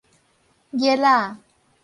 [0.79, 1.35] 蠍仔